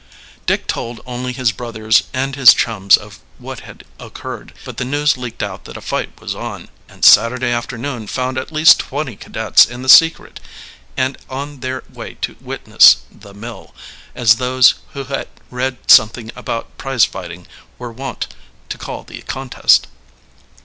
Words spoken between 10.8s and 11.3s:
and